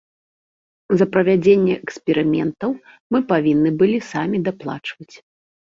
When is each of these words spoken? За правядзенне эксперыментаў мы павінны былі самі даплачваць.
За 1.01 1.07
правядзенне 1.15 1.73
эксперыментаў 1.85 2.69
мы 3.13 3.19
павінны 3.35 3.69
былі 3.85 3.97
самі 4.11 4.37
даплачваць. 4.51 5.13